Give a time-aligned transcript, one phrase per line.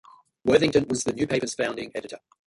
[0.43, 2.17] Worthington was the new paper's founding editor.